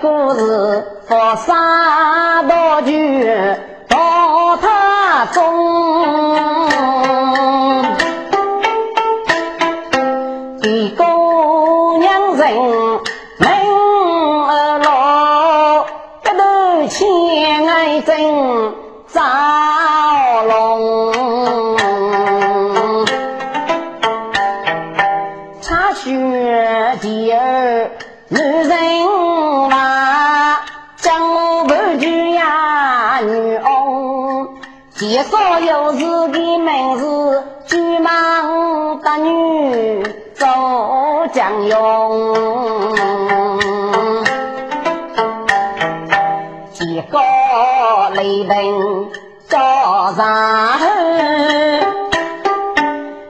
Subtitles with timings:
[0.00, 3.24] 故事佛沙道具
[41.44, 42.94] 走将用。
[46.72, 47.18] 几个
[48.14, 49.10] 雷灯
[49.48, 50.24] 照上
[50.78, 50.86] 后，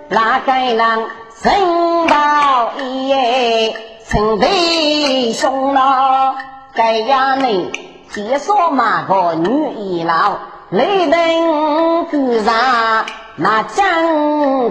[0.09, 1.07] 哪个人
[1.43, 3.75] 身到一夜
[4.09, 6.37] 成对兄了？
[6.75, 7.71] 该呀你
[8.11, 10.39] 介绍嘛个女一老，
[10.71, 13.05] 雷灯鼓上
[13.37, 14.71] 那真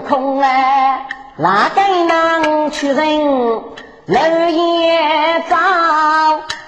[1.36, 3.26] 哪个人去人
[4.06, 5.56] 楼也照？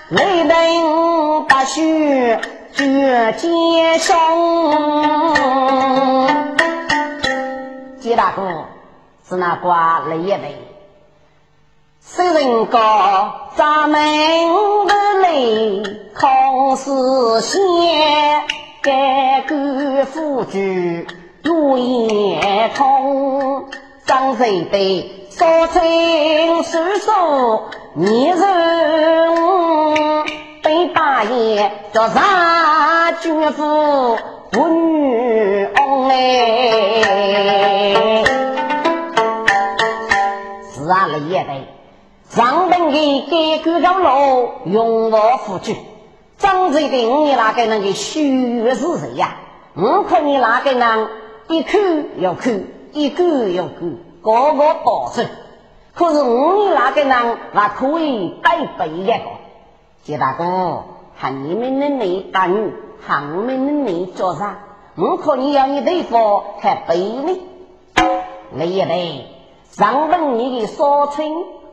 [0.09, 2.41] 雷灯大雪
[2.73, 4.17] 绝街上，
[8.01, 8.65] 吉大哥
[9.29, 10.57] 是那挂雷一雷，
[12.01, 14.01] 虽人高，咱们
[14.87, 15.83] 的雷
[16.19, 18.43] 空是仙，
[18.83, 21.07] 该个夫君
[21.45, 23.69] 如夜空，
[24.07, 28.39] 张嘴对说情是手，你人
[30.63, 34.17] 被大爷叫啥军夫
[34.53, 36.15] 不女翁哎。
[40.73, 41.67] 是啊，雷也得。
[42.29, 45.75] 上等的改革高楼，永无富足。
[46.39, 49.37] 张嘴的你那个那个虚是谁呀？
[49.75, 51.09] 我看你那个人
[51.49, 51.71] 一口
[52.19, 52.51] 又口，
[52.97, 53.73] 一个又口，
[54.23, 55.23] 个个保守。
[55.95, 57.13] 可是我们那个人
[57.53, 59.13] 还可以带背一个。
[60.03, 60.85] 杰大哥，
[61.15, 62.73] 喊你们的你打女，
[63.07, 64.61] 喊我们的你做啥？
[64.97, 67.39] 我看你要你对付还背呢。
[68.55, 69.27] 雷也得。
[69.73, 71.29] 上等你的少春，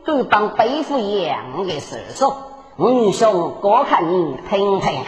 [0.05, 2.35] 都当背负一样的事手。
[2.75, 5.05] 我兄多看你听听，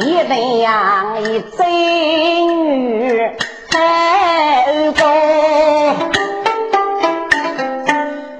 [0.00, 3.30] 一定样一真女
[3.70, 5.04] 太高，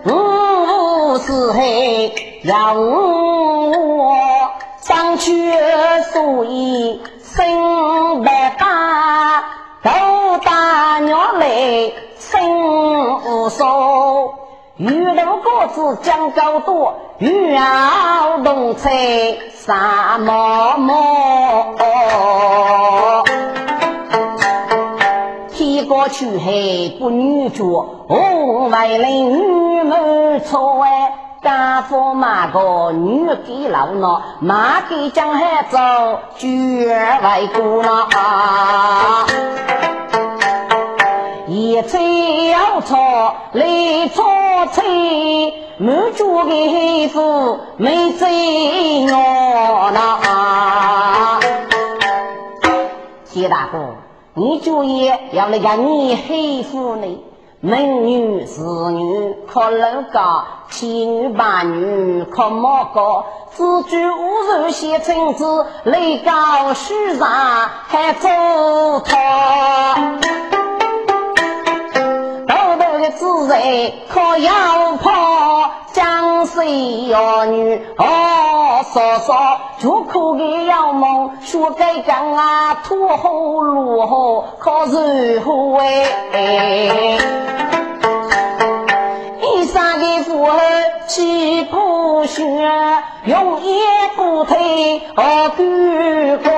[0.06, 4.16] 五四黑让我
[4.80, 5.52] 上去
[6.12, 9.44] 所以生白发。
[9.82, 11.46] 头大鸟来
[14.80, 21.74] 数，玉楼果子将高多，玉鳌东菜沙漠漠。
[25.52, 31.12] 天高去黑不女着，红外人女门错哎。
[31.42, 35.78] 家父马个女给老孬，马给江海走，
[36.36, 36.86] 绝
[37.22, 38.08] 外过了。
[41.60, 42.96] 一吹要错，
[43.52, 44.24] 来错
[44.72, 51.38] 吹，满桌的黑夫没醉我呐。
[53.24, 53.78] 谢大哥，
[54.32, 57.24] 你注意要那个你黑夫呢？
[57.60, 63.26] 美女是女，可楼高；七女八女，可莫高。
[63.54, 67.28] 只举无人写成字，雷高虚上
[67.86, 68.30] 还走
[69.04, 70.16] 他。
[73.00, 87.18] 头头的子人可要怕，江水妖女哦嫂嫂，就苦给妖梦说该讲啊，土后路后可是后哎。
[89.42, 90.58] 衣裳的妇儿
[91.06, 92.42] 起破血，
[93.24, 93.80] 用一
[94.16, 96.50] 不退哦举过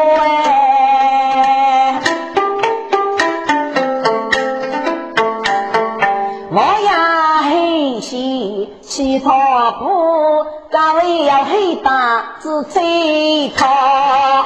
[8.12, 9.30] 黑西乞讨
[9.72, 14.44] 不，岗位要黑大只追讨。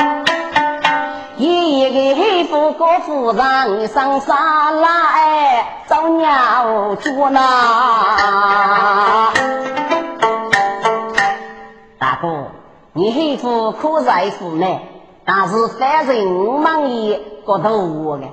[1.36, 7.40] 一个黑夫高夫人上山来找鸟捉呢。
[11.98, 12.52] 大哥，
[12.92, 14.78] 你黑夫可在乎呢，
[15.24, 18.26] 但是反正我忙也觉得我的。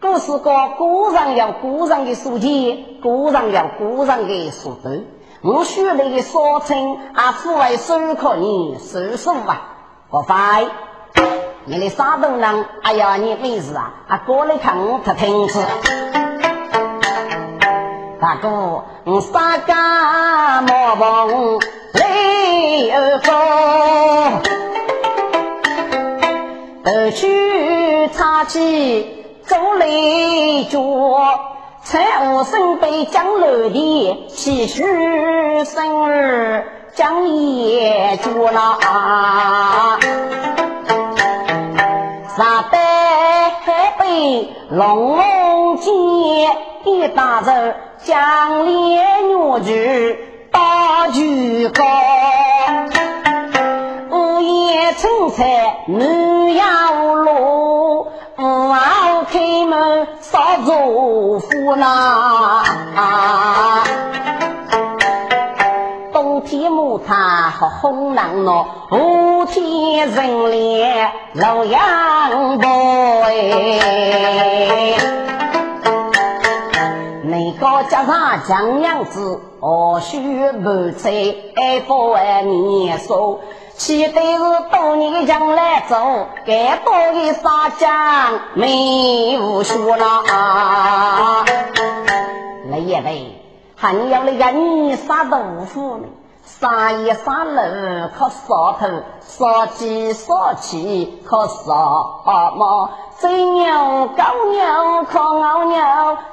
[0.00, 5.04] 故事讲古人有古人的书记，古人有古人的书读。
[5.42, 9.60] 我学那个说称啊，父为手可你手手啊，
[10.08, 10.66] 不快。
[11.64, 12.64] 你的啥东人？
[12.82, 13.92] 哎呀，你没事啊？
[14.06, 15.64] 啊，过来看我他听子。
[18.20, 21.28] 大哥，我三家莫忘
[21.94, 24.42] 泪儿风，
[26.84, 29.17] 头去插起
[29.48, 30.78] 走雷脚。
[31.82, 38.78] 蔡武生被江楼的喜婿生儿将也住了，
[42.36, 45.94] 三代还被龙龙见
[46.84, 50.18] 的大人将脸女婿
[50.52, 51.84] 大举高，
[54.40, 58.08] 夜春菜女要落。
[58.36, 62.62] 不好开门少祝福呐！
[66.12, 72.68] 冬天木炭和红囊喏，夏天人脸老杨伯
[73.24, 74.96] 哎。
[77.24, 81.10] 你个家上讲样子，何须不在
[81.56, 83.40] 爱不爱你说？
[83.78, 84.38] 期待是
[84.72, 90.24] 多年将来走，该多的撒江没无数了。
[92.68, 93.40] 那也得，
[93.76, 96.08] 还要那个你杀豆腐呢？
[96.44, 98.88] 杀一杀肉可杀头，
[99.20, 101.72] 杀鸡杀鸡可杀
[102.56, 105.78] 猫，贼牛狗牛可熬牛，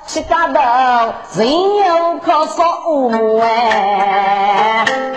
[0.08, 5.15] 七家头贼牛可杀五哎。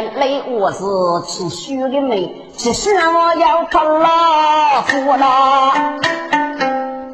[0.00, 0.82] 跟雷我是
[1.26, 5.72] 吃虚的美，其实我要靠老夫了。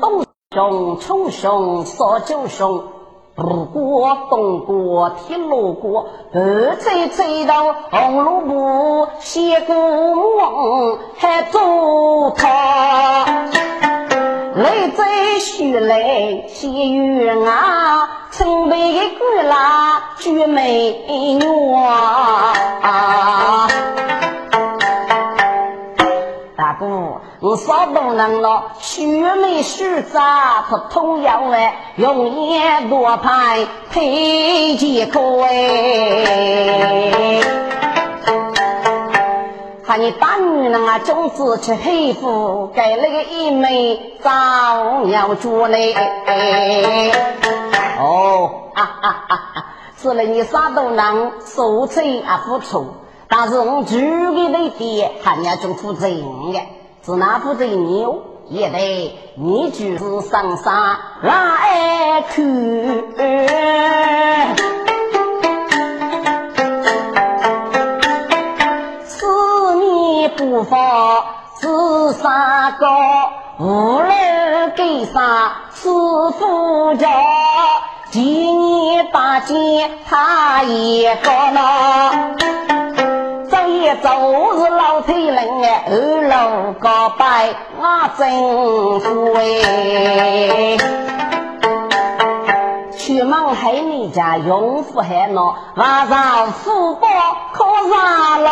[0.00, 0.25] 东
[0.55, 2.85] 兄冲兄少九兄，
[3.35, 13.49] 不过东过铁路过，二走走到红萝卜，谢过梦还做他。
[14.56, 21.05] 雷在徐来谢月啊，城北的姑啦绝美
[21.38, 23.69] 女啊！
[26.56, 36.62] 大哥，我少动人了，徐美徐杂和通阳哎，用眼多拍配几个哎。
[39.87, 45.94] 看你大女人啊，总是去黑夫，给那个一枚早鸟做嘞。
[47.97, 49.67] 哦，哈哈哈哈！
[49.97, 52.85] 是了，你啥都能受罪啊，付出，
[53.29, 53.94] 但是我主
[54.35, 56.19] 给那点，还要做负责任
[56.53, 56.61] 的，
[57.05, 58.23] 是哪负责任哟？
[58.49, 63.05] 也得你就是上山来去。
[70.49, 71.25] 不发
[71.61, 72.87] 是三个，
[73.59, 75.89] 无论给啥是
[76.39, 77.09] 夫家，
[78.13, 82.37] 今年大姐他一个呢，
[83.51, 84.09] 走一走
[84.57, 87.49] 是老腿人哎，二楼高拜
[87.81, 90.79] 我真富哎，
[92.97, 97.09] 去孟海你家永福海喏，晚上富宝
[97.53, 98.50] 可上了。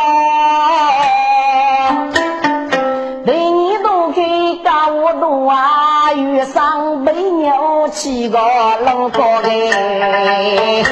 [5.14, 8.38] 干我多啊，遇上被牛七个
[8.84, 10.84] 龙哥嘞。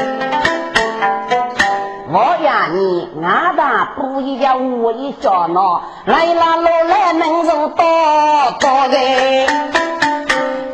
[2.09, 7.85] 我呀你俺大不一家我一家喏，来了路来能走多
[8.61, 9.47] 多的，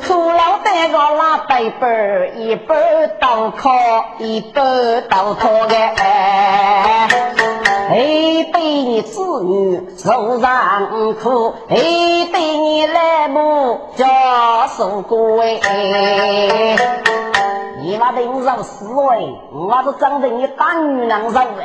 [0.02, 1.86] 除了带个拉背包，
[2.36, 2.76] 一本
[3.20, 3.70] 刀靠，
[4.18, 5.76] 一本刀靠的。
[7.88, 11.76] 哎，对你子女受上苦，哎，
[12.30, 16.76] 对你来母家受过哎。
[17.80, 21.64] 你那顶上死哎，我是长得你大女人上的，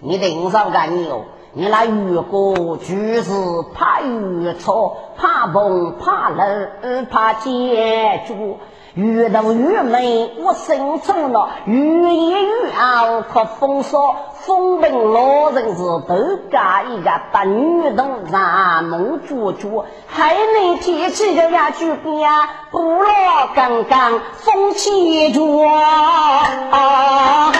[0.00, 1.20] 你顶上干你哦。
[1.52, 3.32] 你那遇过就是
[3.74, 8.56] 怕遇错，怕崩怕冷怕结局。
[8.94, 14.16] 越到越美，我心中了；越夜越熬，可风骚。
[14.40, 22.30] 风平老人是都嫁一个大女童，染梦做主，还能天气的呀就变，
[22.70, 23.04] 不落
[23.54, 25.42] 刚刚风起着
[26.70, 27.52] 啊！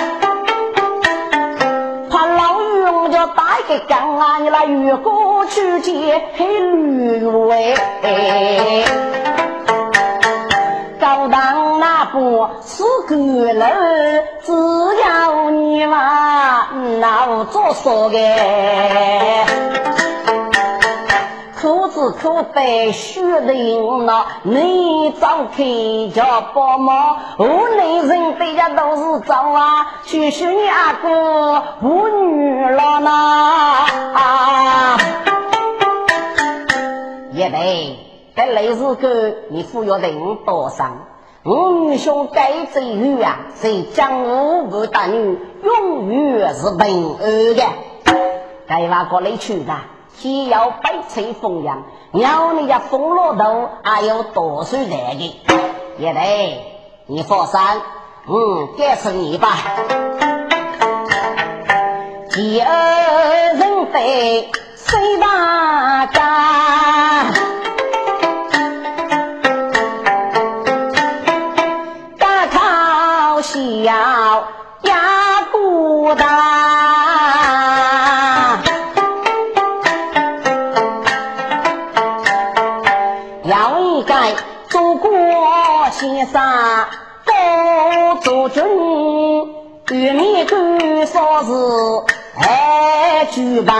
[2.11, 4.38] 怕老雨我就打个缸啊！
[4.38, 7.75] 你那雨过去见黑绿喂。
[12.18, 13.14] 高档那哥是个
[13.52, 14.52] 人，只
[15.02, 16.66] 要你嘛，
[17.00, 18.18] 那我做说的。
[21.60, 25.64] 苦子苦背血淋了，你早开
[26.14, 33.10] 叫帮忙，屋内人对家都是走啊，去学你阿哥不女了呢
[34.14, 34.98] 啊！
[37.32, 37.98] 也得，
[38.37, 40.84] 这类似个你富有定多少？
[41.45, 47.62] 我女兄该之女啊，是江湖不大女，永远是平安的。
[48.66, 49.73] 该往过来去的。
[50.16, 55.40] 既要百翠凤阳，鸟你家风罗头还有多少来的？
[55.97, 56.61] 也得
[57.07, 57.61] 你放心，
[58.26, 59.49] 嗯，该是你吧。
[62.33, 66.67] 第二人非谁大家？
[88.38, 88.61] 高祖
[89.85, 90.78] 君，玉面官
[91.09, 91.50] 说是
[92.47, 93.75] 爱举办。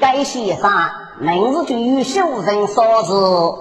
[0.00, 0.70] 该先生
[1.18, 3.60] 名字就有秀人说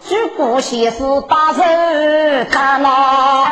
[0.00, 3.44] 是，举国先是大人大闹，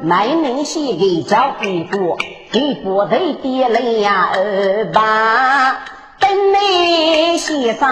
[0.00, 2.16] 每年先给交一个，
[2.50, 5.76] 给部队点了呀二八。
[6.20, 7.86] 等你先生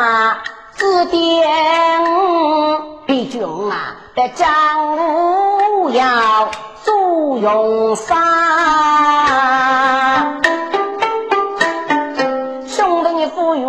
[0.79, 1.45] 指点，
[3.05, 4.49] 毕竟啊，在江
[4.97, 6.49] 湖要
[6.85, 8.15] 做用啥？
[12.65, 13.65] 兄弟赴约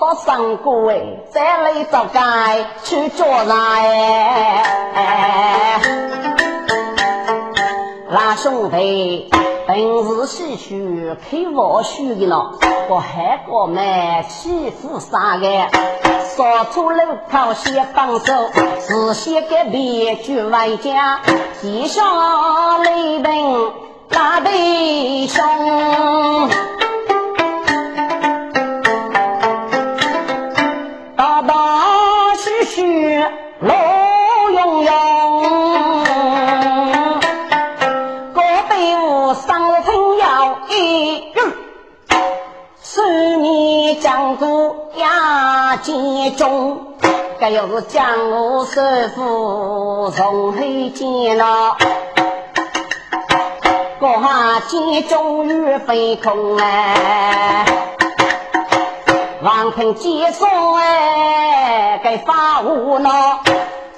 [0.00, 1.00] 多三个哎，
[1.30, 3.24] 再来找该去做
[4.94, 5.80] 哎，
[8.10, 9.30] 那兄弟。
[9.70, 12.52] 平时细许开我许的了，
[12.88, 15.46] 我还过买欺负啥个？
[16.24, 16.98] 扫出路
[17.30, 18.32] 口先放手，
[18.80, 21.20] 事先给别句外家，
[21.60, 23.72] 记上雷灯
[24.08, 25.44] 大弟兄，
[44.08, 46.78] 江湖压集中，
[47.38, 48.80] 该有是江湖首
[49.14, 51.76] 富从黑见了，
[54.00, 57.66] 国下集中与飞空哎，
[59.42, 63.40] 王平接送哎，该发无恼，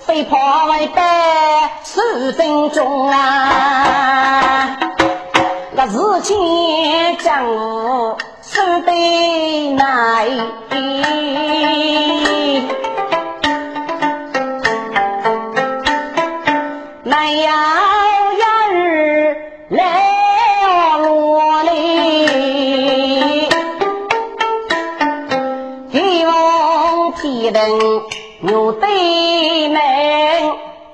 [0.01, 4.77] 飞跑为败十分钟啊，
[5.71, 8.17] 那日前江湖。
[8.53, 10.29] 手对来，
[17.05, 17.49] 难要
[18.33, 19.37] 人
[19.69, 23.49] 来落里，
[25.93, 28.03] 天王天灯
[28.41, 29.81] 牛对门，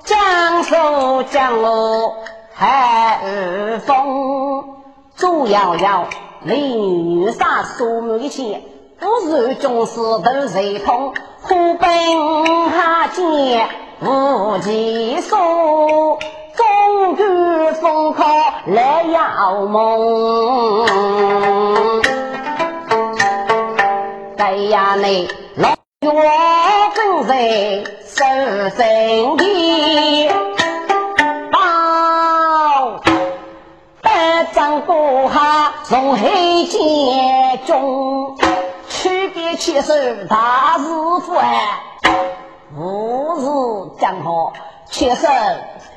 [0.03, 2.13] 江苏江路
[2.53, 3.19] 海
[3.87, 4.63] 风，
[5.15, 6.07] 朱瑶瑶。
[6.43, 8.61] 美女杀苏眉前，
[8.99, 11.13] 不是军师都谁通？
[11.41, 11.89] 虎奔
[12.71, 13.69] 下见
[14.01, 15.35] 无计数，
[16.55, 18.25] 终究风靠
[18.67, 20.85] 来要梦。
[24.37, 25.69] 哎呀，你老
[26.01, 26.11] 岳
[26.95, 28.23] 正在守
[28.77, 30.29] 阵地。
[35.89, 38.35] 从黑剑中，
[38.89, 39.93] 区别起手
[40.27, 40.83] 大师
[41.21, 41.79] 傅哎，
[42.77, 44.51] 吾是江河，
[44.91, 45.29] 切手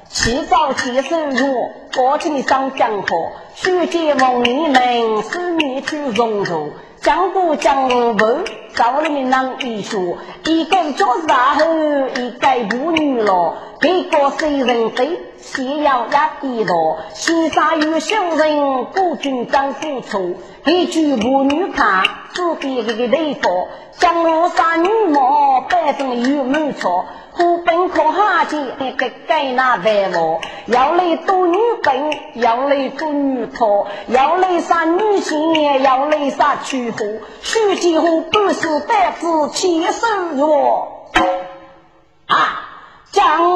[0.09, 1.49] 起早起手弱，
[1.92, 3.09] 过去上江河，
[3.56, 6.70] 须见梦里门，思念去融入。
[7.02, 8.26] 江湖江湖不，
[8.76, 11.64] 找里面男一说，一个做啥后，
[12.14, 23.68] 一个不女了，这个谁人飞，先要压低头，先杀有小人，孤军张付出，一句不女看，只比这个雷锋，
[23.99, 27.06] 江湖上女魔，百分有没错。
[27.32, 40.06] 苦本可下贱，给该那白毛，要来做女本，要来做女托，要来杀女性，要来杀娶妇，娶妻后不是百子千手
[40.37, 40.88] 哟。
[43.12, 43.50] 江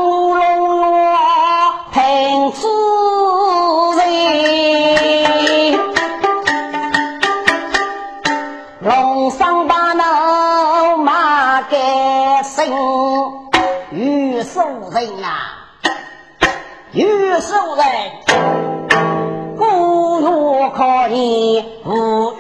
[21.15, 22.35] 你无遇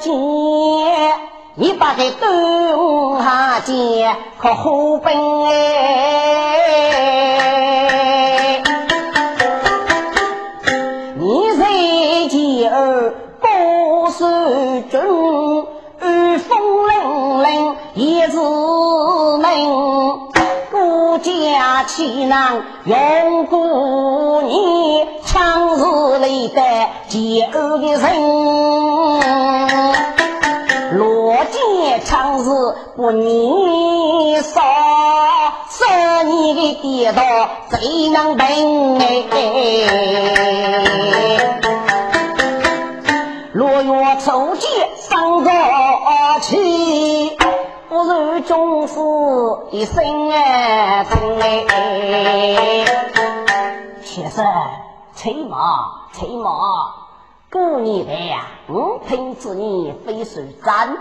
[0.00, 0.12] 见。
[1.54, 5.14] 你把这东下见可好本
[5.44, 5.52] 哎？
[11.16, 11.64] 你在
[12.28, 14.26] 前儿高手
[14.90, 15.00] 军，
[16.00, 16.90] 御风凛
[17.44, 18.36] 凛也是
[19.38, 20.18] 能，
[20.72, 26.60] 孤家岂能用过你强势里的
[27.08, 28.04] 前儿的人？
[30.98, 32.44] 罗间长日
[32.94, 34.60] 不你少，
[35.70, 37.22] 少你的跌倒
[37.70, 39.30] 谁能平哎？
[43.54, 43.90] 落月
[44.22, 45.50] 初见上早
[46.42, 47.38] 起，
[47.88, 49.00] 不如终是
[49.70, 52.84] 一生哎疼哎！
[54.02, 54.44] 先生，
[55.22, 56.50] 催马，催马。
[57.48, 60.98] 过年来呀，我听知你非是真。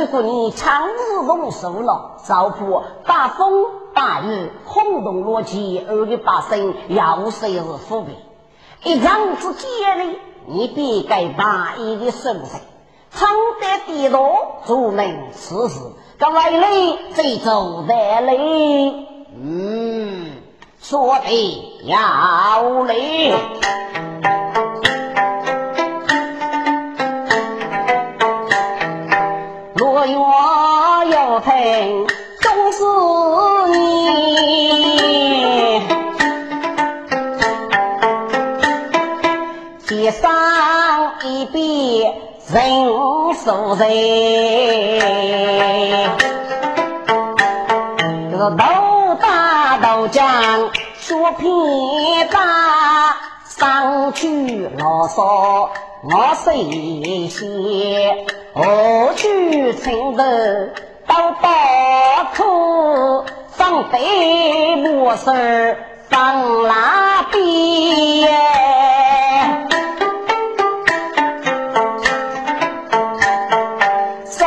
[0.00, 2.64] 如果你长日动手了，少怕
[3.06, 8.16] 大风大雨轰动罗辑，而的百姓要谁是富贵？
[8.82, 12.60] 一场之间呢，你别该把一的生神，
[13.12, 13.28] 常
[13.60, 14.18] 得地道
[14.64, 15.78] 做能此事，
[16.18, 16.68] 这外来
[17.14, 18.34] 最走得来。
[19.36, 19.73] 嗯，
[20.86, 21.96] 说的要
[22.84, 22.94] 来。
[32.40, 32.78] 终是
[33.72, 33.78] 你，
[39.86, 40.30] 街上
[41.24, 42.14] 一别
[42.52, 42.60] 人
[43.42, 43.88] 数人，
[48.30, 48.50] 这个
[50.08, 53.16] 将说偏大，
[53.48, 55.68] 上去啰嗦
[56.02, 60.24] 我谁先，何去称头？
[61.06, 61.48] 到大
[62.34, 65.76] 处放飞木丝
[66.08, 68.26] 放蜡笔，
[74.26, 74.44] 手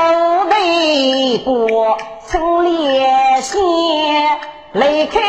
[0.50, 1.98] 背过
[4.74, 5.20] 离开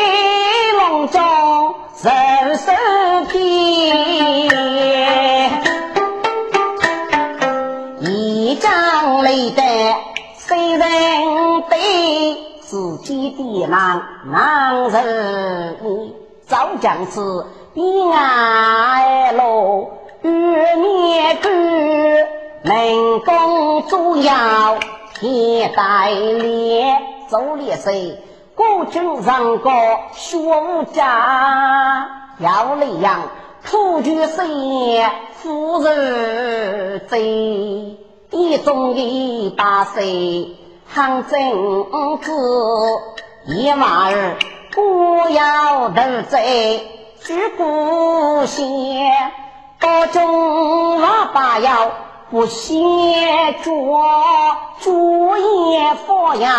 [0.77, 4.49] 笼中人生皮，
[8.01, 9.61] 一张泪的。
[10.35, 10.89] 虽然
[11.69, 15.77] 对自己的难难人，
[16.45, 19.89] 早将此悲哀路，
[20.21, 21.49] 与年过
[22.63, 24.77] 能共主要
[25.19, 28.17] 天带脸，走烈谁？
[28.59, 29.71] 古军上高
[30.11, 33.21] 学无家，要那样
[33.63, 35.09] 土居谁？
[35.35, 37.97] 夫人贼。
[38.31, 40.57] 一中一八岁，
[40.93, 41.85] 行正
[42.19, 42.31] 子
[43.47, 44.35] 一娃儿，
[44.73, 46.85] 不要得罪，
[47.21, 49.31] 举故县，
[49.79, 51.91] 多中娃八要
[52.29, 54.03] 不嫌拙，
[54.81, 56.49] 主业佛要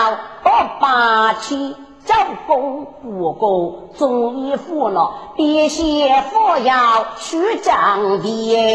[0.43, 2.15] 不霸气，招
[2.47, 8.71] 功不过，中医服了，别写佛要虚张的。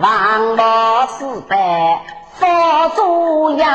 [0.00, 2.02] 王老四代
[2.34, 3.66] 佛祖要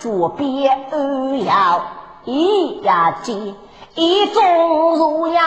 [0.00, 1.82] 左边二要
[2.24, 3.54] 一呀接
[3.94, 5.40] 一种如要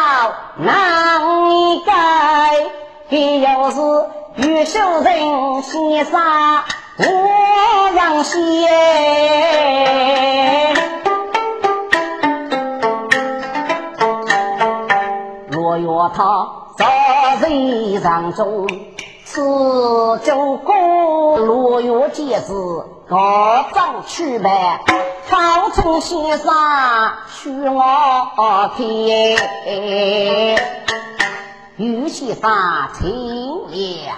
[0.58, 1.94] 难一改，
[3.10, 3.80] 这要是
[4.38, 6.22] 玉秀人先生
[7.04, 8.38] 我让先，
[15.50, 16.86] 若要他早
[17.48, 18.68] 日上中。
[19.24, 19.42] 此
[20.26, 24.82] 九公落月节子，高张去拜，
[25.30, 26.54] 曹村先生
[27.30, 29.38] 许我听，
[31.78, 32.52] 玉先生
[32.94, 33.08] 请
[33.70, 34.16] 了。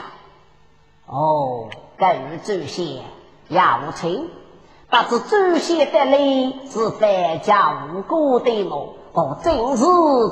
[1.06, 2.06] 哦，各
[2.44, 3.02] 主席
[3.50, 4.30] 要请，
[4.90, 5.20] 不知
[5.54, 8.96] 主席的礼是百家无辜的么？
[9.14, 9.86] 哦，正是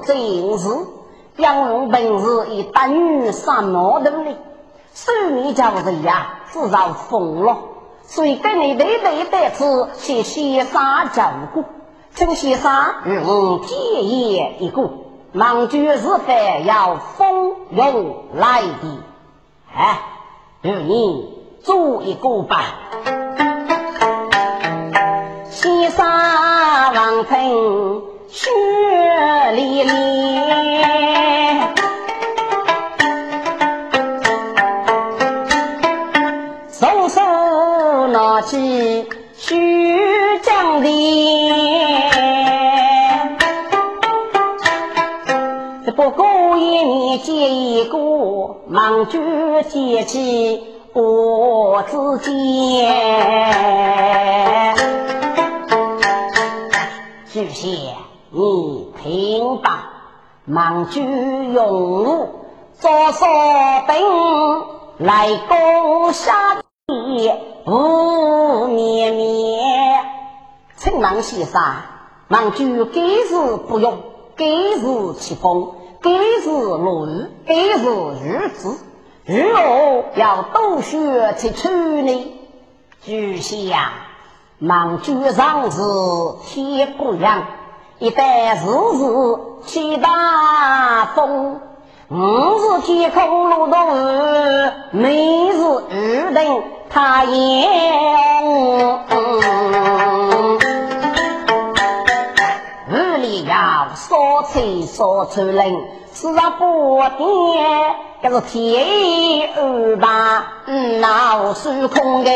[0.06, 0.70] 正是，
[1.38, 4.36] 杨龙本是一大女三毛的哩。
[4.94, 7.58] 手面叫人呀，自然疯了。
[8.04, 11.64] 所以跟你对对得此，谢先生照顾，
[12.14, 12.72] 请先生
[13.06, 14.90] 与我建议一个，
[15.32, 18.98] 忙居日饭要丰用来的，
[19.74, 20.02] 哎，
[20.62, 22.64] 与你做一个吧。
[25.50, 26.06] 先生
[26.94, 28.50] 王平雪
[29.56, 30.42] 连连。
[38.44, 40.90] 起须将的，
[45.86, 47.98] 这不过一年结一个，
[48.68, 52.92] 忙就结起我之间。
[57.32, 57.90] 主席，
[58.32, 59.90] 你听吧，
[60.44, 62.30] 忙就用我
[62.74, 63.26] 做烧
[63.88, 63.96] 饼
[64.98, 66.56] 来攻下
[66.88, 67.32] 地。
[67.66, 70.04] 吴绵绵，
[70.78, 71.62] 陈王先生，
[72.28, 74.00] 王就该是不用，
[74.36, 77.86] 该是起风，该是落雨，该是
[78.26, 78.78] 日子，
[79.32, 81.70] 如何要多学去处
[82.02, 82.36] 理？
[83.06, 83.94] 主席呀，
[84.60, 85.80] 忙就上是
[86.44, 87.46] 天不凉，
[88.00, 88.60] 一旦日
[88.98, 91.62] 日起大风。
[92.10, 95.16] 五日天空落大雨，每
[95.48, 97.32] 日雨等太阳。
[102.90, 105.72] 雨里要烧菜烧出来，
[106.14, 110.46] 四十八点，这是天二八，
[111.00, 112.30] 闹虚空的。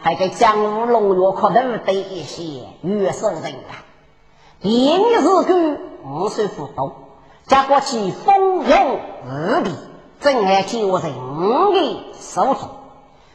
[0.00, 3.84] 还给江湖龙月可头的一些月生人啊。
[4.62, 6.92] 一年日干无水不动，
[7.46, 8.70] 加过去风云
[9.26, 9.70] 无比，
[10.20, 12.70] 真爱就人的手中。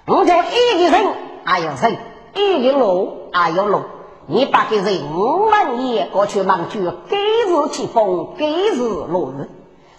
[0.07, 1.05] 我叫一个人
[1.45, 1.97] 还有人，
[2.33, 3.83] 一个路还有路。
[4.25, 9.49] 你把个人们也过去忙去，该日起风，该日落雨。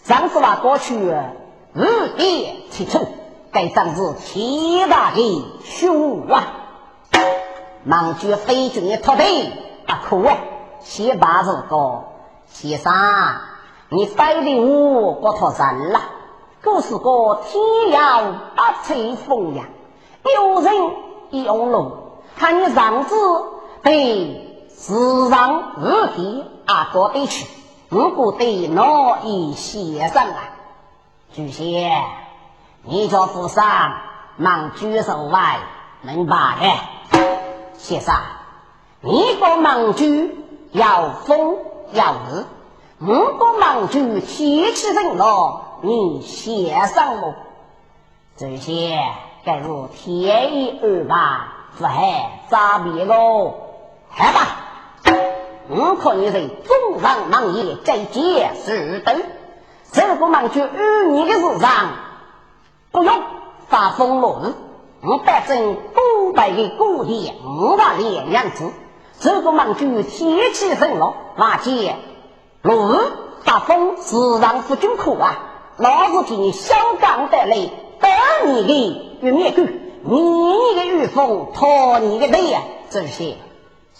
[0.02, 3.06] 上次话过去日夜起冲，
[3.52, 6.54] 该真是天大的凶啊！
[7.84, 9.50] 忙去飞军的土地
[9.86, 10.38] 不可啊！
[10.80, 12.04] 先把这个
[12.46, 12.92] 先生，
[13.90, 16.00] 你飞的我不脱人了。
[16.62, 18.22] 可是个天要
[18.56, 19.64] 八吹风呀，
[20.34, 20.74] 有人
[21.44, 21.92] 有路，
[22.38, 23.14] 看你上子
[23.84, 27.46] 被时上日地啊过得去，
[27.90, 30.36] 我不得哪一先生啊？
[31.32, 31.88] 主席，
[32.82, 33.92] 你叫富商
[34.36, 35.58] 忙举手来，
[36.02, 36.36] 明白
[37.12, 37.20] 的？
[37.74, 38.14] 先生，
[39.00, 40.40] 你个忙举。
[40.72, 41.58] 要风
[41.92, 42.44] 要雨，
[43.00, 47.34] 五个忙就天气冷了，你先上路。
[48.36, 48.98] 这些
[49.44, 53.54] 该是天意二八，不还咋别喽？
[54.16, 54.40] 来吧，
[55.68, 59.22] 我看你在中上忙业在接是等，
[59.90, 61.90] 这个忙就二年的事上，
[62.92, 63.22] 不用
[63.68, 64.52] 发风落雨，
[65.02, 68.70] 我保证五百个谷地五万两样子。
[69.18, 71.98] 这个忙就天气冷了，那见
[72.62, 72.98] 落雨
[73.44, 75.38] 大风，自然不均可啊！
[75.76, 77.56] 老子替你小刚得来，
[78.00, 79.62] 得你的玉面狗，
[80.02, 82.62] 你的玉凤，拖你的背呀！
[82.90, 83.36] 这些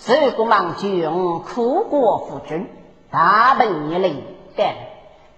[0.07, 2.69] 这个忙就用苦过夫君，
[3.11, 4.11] 大本一类
[4.55, 4.65] 的，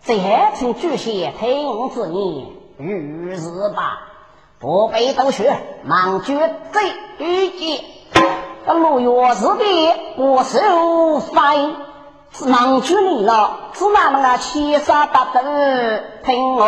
[0.05, 4.01] 这还请主席听之言，如是吧，
[4.59, 5.47] 不必多说，
[5.85, 6.37] 忙就
[6.73, 7.85] 这一件。
[8.67, 11.77] 那六月日的我手翻，
[12.33, 15.41] 是忙去你了，只拿那个七杀八斗
[16.25, 16.67] 听我